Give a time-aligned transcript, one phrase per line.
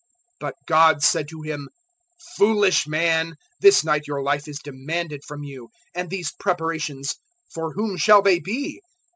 [0.39, 1.69] 012:020 "But God said to him,
[2.39, 7.17] "`Foolish man, this night your life is demanded from you; and these preparations
[7.53, 8.81] for whom shall they be?'